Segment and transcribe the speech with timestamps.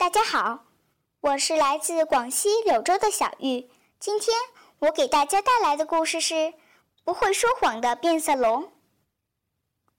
[0.00, 0.64] 大家好，
[1.20, 3.68] 我是来自广西柳州的小玉。
[3.98, 4.34] 今天
[4.78, 6.34] 我给大家带来的故事是
[7.04, 8.64] 《不会说谎的变色龙》。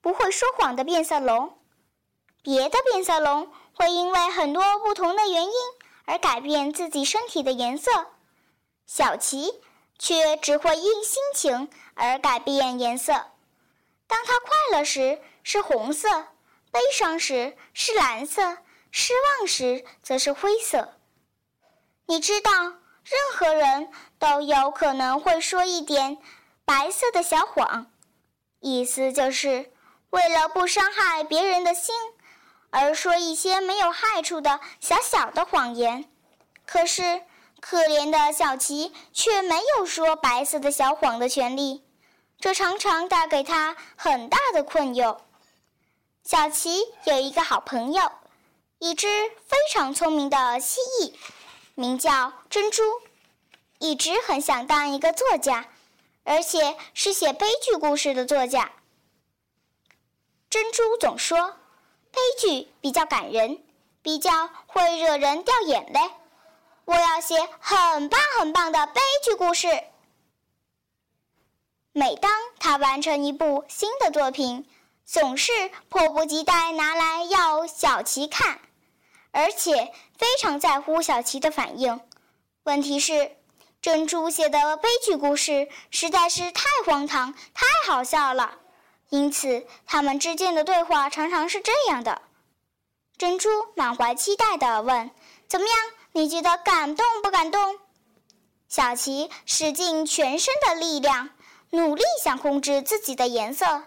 [0.02, 1.56] 不会说谎的变色龙，
[2.42, 5.52] 别的变色龙会因为很多不同的原因
[6.05, 7.91] 而改变自己身体的颜色，
[8.88, 9.61] 小琪
[9.99, 13.13] 却只会因心情而改变颜色。
[14.07, 16.09] 当他快乐时是红色，
[16.71, 18.57] 悲伤时是蓝色。
[18.92, 20.94] 失望时则是灰色。
[22.07, 23.89] 你知道，任何人
[24.20, 26.18] 都有可能会说一点
[26.65, 27.89] 白色的小谎，
[28.60, 29.71] 意思就是
[30.10, 31.96] 为了不伤害别人的心，
[32.70, 36.06] 而说一些没有害处的小小的谎言。
[36.66, 37.22] 可是，
[37.62, 41.86] 可怜的小琪却没有说白色的小谎的权利，
[42.39, 45.22] 这常常带给他很大的困扰。
[46.23, 48.12] 小琪有一个好朋友。
[48.81, 49.08] 一只
[49.45, 51.14] 非常聪明的蜥蜴，
[51.76, 52.81] 名叫珍珠，
[53.78, 55.68] 一直很想当一个作家，
[56.23, 58.72] 而且是写悲剧故事的作家。
[60.50, 61.58] 珍珠总说，
[62.10, 63.64] 悲剧比较感人，
[64.02, 66.00] 比较会惹人掉眼泪。
[66.86, 69.68] 我要写很棒很棒的悲剧故事。
[71.92, 74.68] 每当他完成一部新的作品，
[75.06, 75.52] 总是
[75.88, 78.60] 迫不及待拿来要小琪看。
[79.32, 82.00] 而且非常在乎小琪的反应。
[82.64, 83.38] 问题是，
[83.82, 88.60] 珍珠写的悲剧故事实在是太荒唐、太好笑了，
[89.10, 92.22] 因此他们之间的对话常常是这样的：
[93.18, 95.10] 珍珠满怀期待地问
[95.50, 95.76] ：“怎么样？
[96.12, 97.80] 你觉得感动不感动？”
[98.70, 101.30] 小琪使尽全身的力量，
[101.72, 103.84] 努力想控制自己的颜色。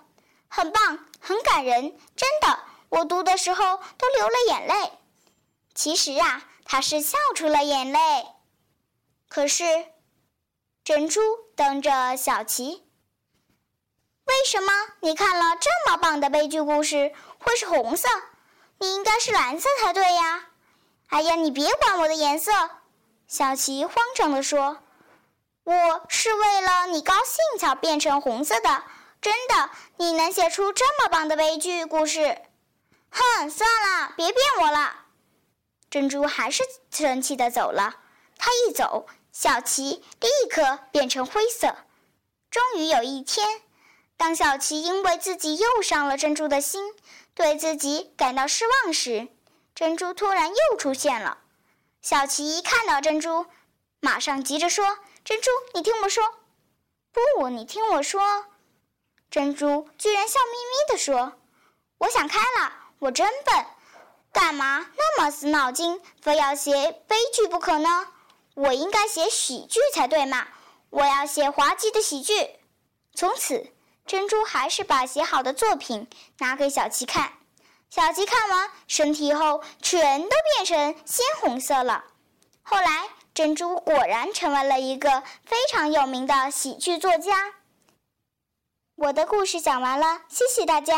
[0.48, 2.58] 很棒，很感人，真的，
[2.89, 4.92] 我读的时候都流了眼泪。
[5.75, 7.98] 其实啊，他是笑出了眼泪。
[9.28, 9.64] 可是，
[10.84, 11.20] 珍珠
[11.56, 12.84] 瞪着小琪
[14.27, 18.08] ：“为什么你看了这么棒的悲剧故事会是红色？
[18.79, 20.46] 你应该是蓝色才对呀
[21.08, 22.52] ！”“哎呀，你别管我的颜色！”
[23.27, 24.79] 小琪慌张地说
[25.64, 28.85] ，“我是为了你高兴才变成红色的。
[29.20, 32.42] 真的，你能写出这么棒的悲剧故事
[33.11, 35.01] ？”“哼，算了，别骗我了。”
[35.94, 38.00] 珍珠还是生气的走了。
[38.36, 41.77] 他一走，小琪立刻变成灰色。
[42.50, 43.62] 终于有一天，
[44.16, 46.82] 当小琪因为自己又伤了珍珠的心，
[47.32, 49.28] 对自己感到失望时，
[49.72, 51.38] 珍珠突然又出现了。
[52.02, 53.46] 小琪一看到珍珠，
[54.00, 56.24] 马上急着说：“珍珠，你听我说。
[57.38, 58.46] ”“不，你听我说。”
[59.30, 61.34] 珍珠居然笑眯眯地说
[61.98, 63.64] ：“我想开了，我真笨。”
[64.34, 68.08] 干嘛那么死脑筋，非要写悲剧不可呢？
[68.55, 70.48] 我应该写喜剧才对嘛！
[70.90, 72.50] 我要写滑稽的喜剧。
[73.14, 73.73] 从此，
[74.05, 76.08] 珍珠还是把写好的作品
[76.39, 77.34] 拿给小琪看。
[77.89, 82.05] 小琪看完，身体后全都变成鲜红色了。
[82.62, 87.55] 后来，珍珠果然成为了一个非常有名的喜剧作家。
[88.96, 90.94] 我的故事讲完了，谢谢大家。